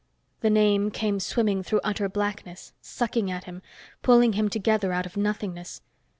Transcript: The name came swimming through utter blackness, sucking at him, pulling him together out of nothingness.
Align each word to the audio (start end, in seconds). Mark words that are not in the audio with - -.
The 0.39 0.49
name 0.49 0.89
came 0.89 1.19
swimming 1.19 1.61
through 1.61 1.81
utter 1.83 2.09
blackness, 2.09 2.73
sucking 2.81 3.29
at 3.29 3.43
him, 3.43 3.61
pulling 4.01 4.33
him 4.33 4.49
together 4.49 4.91
out 4.93 5.05
of 5.05 5.15
nothingness. 5.15 5.83